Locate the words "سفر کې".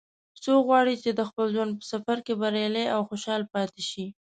1.91-2.33